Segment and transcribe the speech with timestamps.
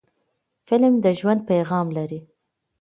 [0.67, 2.19] فلم د ژوند پیغام لري